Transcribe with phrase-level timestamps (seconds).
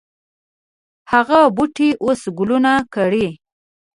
[1.11, 3.27] هغه بوټی اوس ګلونه کړي